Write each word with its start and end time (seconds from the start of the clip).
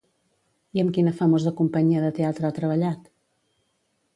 I 0.77 0.81
amb 0.83 0.93
quina 0.95 1.13
famosa 1.19 1.53
companyia 1.59 2.01
de 2.07 2.11
teatre 2.21 2.49
ha 2.49 2.51
treballat? 2.59 3.09